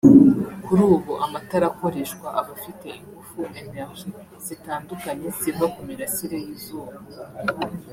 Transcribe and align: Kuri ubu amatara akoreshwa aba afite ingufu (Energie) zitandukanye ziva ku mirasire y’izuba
Kuri 0.65 0.79
ubu 0.93 1.13
amatara 1.25 1.65
akoreshwa 1.71 2.27
aba 2.39 2.51
afite 2.57 2.87
ingufu 2.99 3.37
(Energie) 3.61 4.09
zitandukanye 4.45 5.27
ziva 5.39 5.65
ku 5.73 5.79
mirasire 5.87 6.37
y’izuba 6.45 6.95